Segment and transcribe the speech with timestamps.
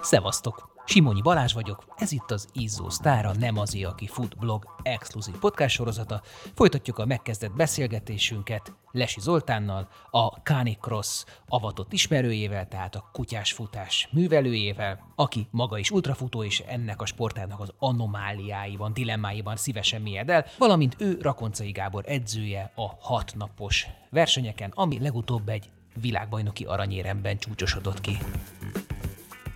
[0.00, 0.70] Szevasztok!
[0.84, 5.74] Simonyi Balázs vagyok, ez itt az Izzó Sztára, nem az, aki fut blog exkluzív podcast
[5.74, 6.20] sorozata.
[6.54, 15.12] Folytatjuk a megkezdett beszélgetésünket Lesi Zoltánnal, a Canicross avatott ismerőjével, tehát a kutyás futás művelőjével,
[15.14, 20.96] aki maga is ultrafutó és ennek a sportának az anomáliáiban, dilemmáiban szívesen mélyed el, valamint
[20.98, 28.18] ő Rakoncai Gábor edzője a hatnapos versenyeken, ami legutóbb egy világbajnoki aranyéremben csúcsosodott ki.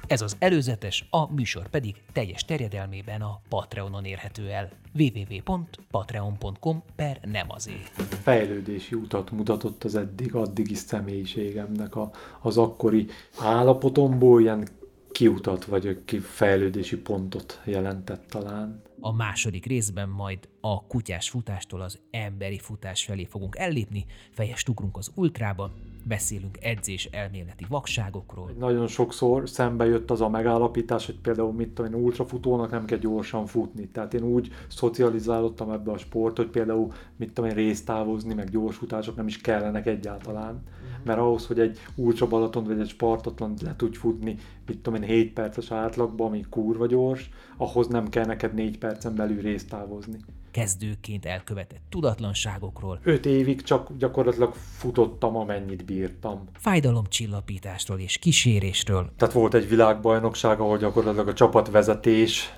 [0.06, 4.70] Ez az előzetes, a műsor pedig teljes terjedelmében a Patreonon érhető el.
[4.98, 8.02] www.patreon.com per nem azért.
[8.22, 13.06] Fejlődési utat mutatott az eddig, addigi személyiségemnek a, az akkori
[13.38, 14.68] állapotomból ilyen
[15.12, 18.82] kiutat vagy ki fejlődési pontot jelentett talán.
[19.00, 24.96] A második részben majd a kutyás futástól az emberi futás felé fogunk ellépni, fejest ugrunk
[24.96, 25.70] az ultrába,
[26.04, 28.50] beszélünk edzés elméleti vakságokról.
[28.58, 32.98] Nagyon sokszor szembe jött az a megállapítás, hogy például mit tudom én, ultrafutónak nem kell
[32.98, 33.88] gyorsan futni.
[33.88, 38.76] Tehát én úgy szocializálódtam ebbe a sport, hogy például mit tudom én, résztávozni, meg gyors
[38.76, 40.54] futások nem is kellenek egyáltalán.
[40.54, 41.04] Uh-huh.
[41.04, 44.36] Mert ahhoz, hogy egy ultra Balaton vagy egy Spartatlan le tudj futni,
[44.66, 49.14] mit tudom én, 7 perces átlagban, ami kurva gyors, ahhoz nem kell neked 4 percen
[49.14, 50.18] belül résztávozni
[50.54, 53.00] kezdőként elkövetett tudatlanságokról.
[53.02, 56.48] Öt évig csak gyakorlatilag futottam, amennyit bírtam.
[56.58, 59.10] Fájdalomcsillapításról és kísérésről.
[59.16, 62.52] Tehát volt egy világbajnokság, ahol gyakorlatilag a csapatvezetés,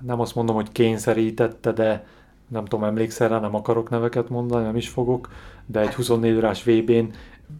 [0.00, 2.06] nem azt mondom, hogy kényszerítette, de
[2.48, 5.28] nem tudom, emlékszel rá, nem akarok neveket mondani, nem is fogok,
[5.66, 7.04] de egy 24 órás VB-n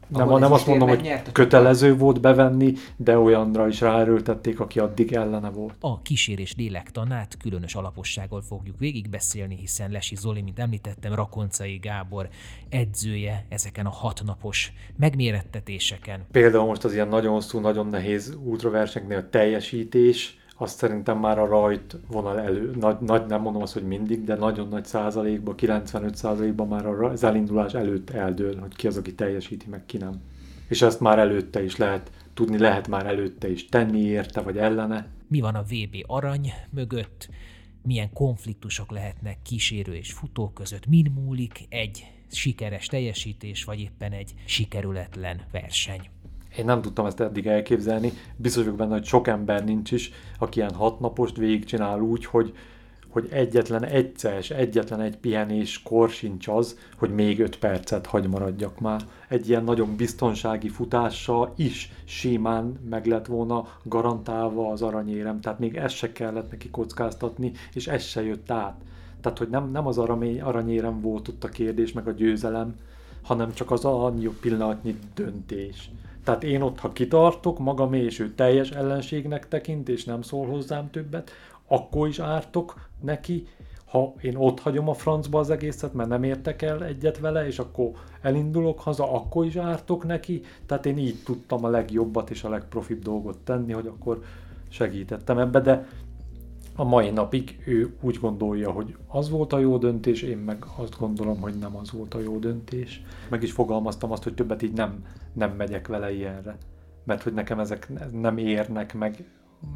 [0.08, 5.50] nem, nem azt mondom, hogy kötelező volt bevenni, de olyanra is ráerőltették, aki addig ellene
[5.50, 5.74] volt.
[5.80, 12.28] A kísérés lélektanát különös alapossággal fogjuk végigbeszélni, hiszen Lesi Zoli, mint említettem, Rakoncai Gábor
[12.68, 16.26] edzője ezeken a hatnapos megmérettetéseken.
[16.32, 21.46] Például most az ilyen nagyon hosszú, nagyon nehéz útraversenyeknél a teljesítés, azt szerintem már a
[21.46, 26.16] rajt vonal elő, nagy, nagy, nem mondom azt, hogy mindig, de nagyon nagy százalékban, 95
[26.16, 30.22] százalékban már az elindulás előtt eldől, hogy ki az, aki teljesíti, meg ki nem.
[30.68, 35.06] És ezt már előtte is lehet, tudni lehet már előtte is tenni érte, vagy ellene.
[35.28, 37.28] Mi van a VB arany mögött?
[37.82, 40.86] Milyen konfliktusok lehetnek kísérő és futó között?
[40.86, 46.13] Min múlik egy sikeres teljesítés, vagy éppen egy sikerületlen verseny?
[46.56, 48.12] Én nem tudtam ezt eddig elképzelni.
[48.36, 52.54] Biztos vagyok benne, hogy sok ember nincs is, aki ilyen hatnapost végigcsinál úgy, hogy,
[53.08, 58.80] hogy egyetlen egyszer, egyetlen egy pihenés kor sincs az, hogy még öt percet hagy maradjak
[58.80, 59.00] már.
[59.28, 65.76] Egy ilyen nagyon biztonsági futással is simán meg lett volna garantálva az aranyérem, tehát még
[65.76, 68.80] ezt se kellett neki kockáztatni, és ez se jött át.
[69.20, 69.98] Tehát, hogy nem, nem az
[70.40, 72.74] aranyérem volt ott a kérdés, meg a győzelem,
[73.22, 75.90] hanem csak az annyi pillanatnyi döntés.
[76.24, 80.90] Tehát én ott, ha kitartok, magam és ő teljes ellenségnek tekint, és nem szól hozzám
[80.90, 81.30] többet,
[81.66, 83.46] akkor is ártok neki,
[83.94, 87.58] ha én ott hagyom a francba az egészet, mert nem értek el egyet vele, és
[87.58, 87.90] akkor
[88.20, 90.42] elindulok haza, akkor is ártok neki.
[90.66, 94.22] Tehát én így tudtam a legjobbat és a legprofibb dolgot tenni, hogy akkor
[94.68, 95.88] segítettem ebbe, de
[96.76, 100.98] a mai napig ő úgy gondolja, hogy az volt a jó döntés, én meg azt
[100.98, 103.02] gondolom, hogy nem az volt a jó döntés.
[103.28, 106.56] Meg is fogalmaztam azt, hogy többet így nem, nem megyek vele ilyenre.
[107.04, 109.24] Mert hogy nekem ezek nem érnek meg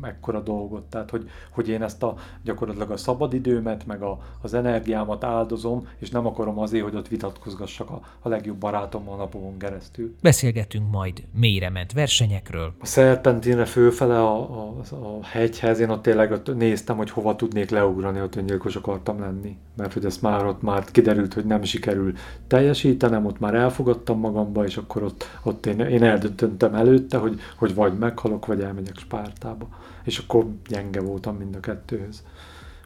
[0.00, 0.82] mekkora dolgot.
[0.82, 6.10] Tehát, hogy, hogy én ezt a gyakorlatilag a szabadidőmet, meg a, az energiámat áldozom, és
[6.10, 10.14] nem akarom azért, hogy ott vitatkozgassak a, a legjobb barátommal napokon keresztül.
[10.22, 12.72] Beszélgetünk majd mélyre ment versenyekről.
[12.78, 17.70] A szerpentinre főfele a, a, a hegyhez, én ott tényleg ott néztem, hogy hova tudnék
[17.70, 19.56] leugrani, ott öngyilkos akartam lenni.
[19.76, 22.12] Mert hogy ezt már ott már kiderült, hogy nem sikerül
[22.46, 27.74] teljesítenem, ott már elfogadtam magamba, és akkor ott, ott én, én eldöntöttem előtte, hogy, hogy
[27.74, 29.68] vagy meghalok, vagy elmegyek Spártába
[30.04, 32.22] és akkor gyenge voltam mind a kettőhöz.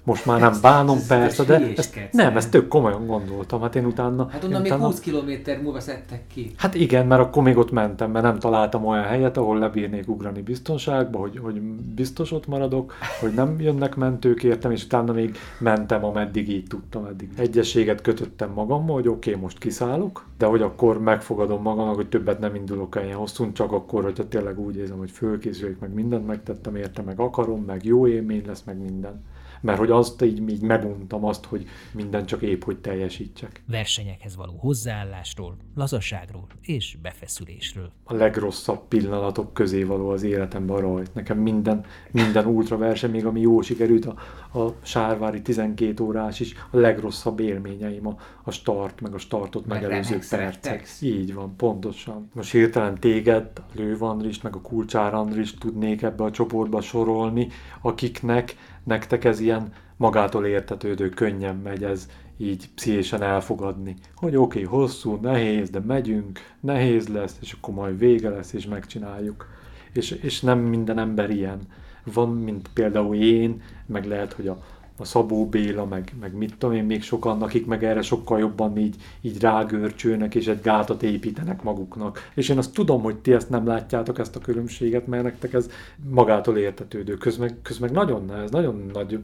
[0.05, 3.61] Most már nem bánom, ez, persze, de ezt, nem, ezt tök komolyan gondoltam.
[3.61, 4.29] Hát én utána...
[4.31, 6.51] Hát onnan még utána, 20 km múlva szedtek ki.
[6.57, 10.41] Hát igen, mert akkor még ott mentem, mert nem találtam olyan helyet, ahol lebírnék ugrani
[10.43, 11.61] biztonságba, hogy, hogy
[11.95, 17.05] biztos ott maradok, hogy nem jönnek mentők értem, és utána még mentem, ameddig így tudtam
[17.05, 17.31] eddig.
[17.37, 22.39] Egyességet kötöttem magammal, hogy oké, okay, most kiszállok, de hogy akkor megfogadom magamnak, hogy többet
[22.39, 26.27] nem indulok el ilyen hosszú, csak akkor, hogyha tényleg úgy érzem, hogy fölkészülök, meg mindent
[26.27, 29.23] megtettem érte, meg akarom, meg jó élmény lesz, meg minden
[29.63, 33.63] mert hogy azt így, így meguntam azt, hogy minden csak épp, hogy teljesítsek.
[33.67, 37.91] Versenyekhez való hozzáállásról, lazaságról és befeszülésről.
[38.05, 41.15] A legrosszabb pillanatok közé való az életemben rajt.
[41.15, 44.15] Nekem minden, minden ultra verseny, még ami jó sikerült, a,
[44.59, 49.83] a sárvári 12 órás is, a legrosszabb élményeim a, a start, meg a startot Meg
[49.83, 50.89] megelőző percek.
[51.01, 52.31] Így van, pontosan.
[52.33, 57.49] Most hirtelen téged, Lőv Andrist, meg a Kulcsár Andrist tudnék ebbe a csoportba sorolni,
[57.81, 64.79] akiknek, nektek ez ilyen magától értetődő, könnyen megy ez így pszichésen elfogadni, hogy oké, okay,
[64.79, 69.49] hosszú, nehéz, de megyünk, nehéz lesz, és akkor majd vége lesz, és megcsináljuk.
[69.93, 71.59] És, és nem minden ember ilyen.
[72.05, 74.63] Van, mint például én, meg lehet, hogy a,
[74.99, 78.77] a Szabó Béla, meg, meg mit tudom én, még sokan, akik meg erre sokkal jobban
[78.77, 82.31] így, így rágörcsölnek, és egy gátat építenek maguknak.
[82.35, 85.71] És én azt tudom, hogy ti ezt nem látjátok, ezt a különbséget, mert nektek ez
[86.11, 87.15] magától értetődő.
[87.15, 89.19] Közben, közben nagyon nehez, nagyon nagy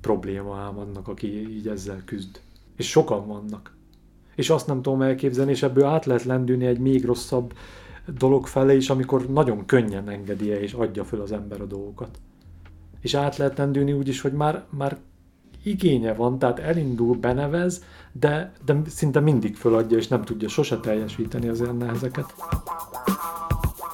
[0.00, 2.40] probléma ám annak, aki így ezzel küzd.
[2.76, 3.76] És sokan vannak.
[4.34, 7.54] És azt nem tudom elképzelni, és ebből át lehet lendülni egy még rosszabb
[8.18, 12.18] dolog felé is, amikor nagyon könnyen engedi és adja föl az ember a dolgokat.
[13.00, 14.98] És át lehet lendülni úgy is, hogy már, már
[15.64, 21.48] igénye van, tehát elindul, benevez, de, de szinte mindig föladja, és nem tudja sose teljesíteni
[21.48, 22.34] az ilyen nehezeket.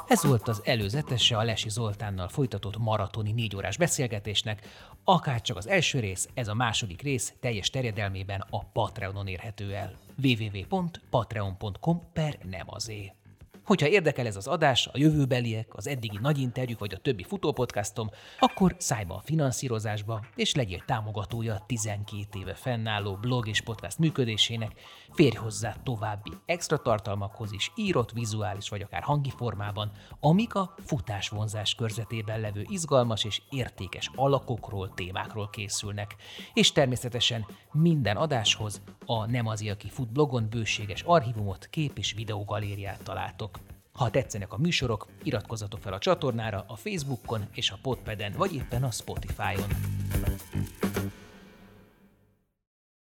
[0.09, 4.67] Ez volt az előzetese a Lesi Zoltánnal folytatott maratoni négy órás beszélgetésnek,
[5.05, 9.93] akárcsak az első rész, ez a második rész teljes terjedelmében a Patreonon érhető el.
[10.23, 13.13] www.patreon.com per nem azé.
[13.71, 18.11] Hogyha érdekel ez az adás, a jövőbeliek, az eddigi nagy interjúk vagy a többi futópodcastom,
[18.39, 23.99] akkor szállj be a finanszírozásba, és legyél támogatója a 12 éve fennálló blog és podcast
[23.99, 24.73] működésének,
[25.13, 31.29] férj hozzá további extra tartalmakhoz is írott, vizuális vagy akár hangi formában, amik a futás
[31.29, 36.17] vonzás körzetében levő izgalmas és értékes alakokról, témákról készülnek.
[36.55, 43.03] És természetesen minden adáshoz a Nem az aki fut blogon bőséges archívumot, kép és videógalériát
[43.03, 43.60] találtok.
[44.01, 48.83] Ha tetszenek a műsorok, iratkozzatok fel a csatornára a Facebookon és a Podpeden, vagy éppen
[48.83, 49.69] a Spotify-on.